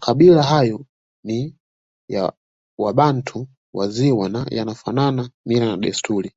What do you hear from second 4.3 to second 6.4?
yanafanana mila na desturi